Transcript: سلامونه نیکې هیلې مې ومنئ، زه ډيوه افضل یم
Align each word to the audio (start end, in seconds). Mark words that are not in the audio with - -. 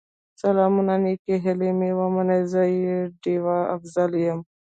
سلامونه 0.41 0.93
نیکې 1.03 1.35
هیلې 1.43 1.71
مې 1.79 1.91
ومنئ، 1.99 2.41
زه 2.51 2.61
ډيوه 3.21 3.57
افضل 3.75 4.11
یم 4.25 4.39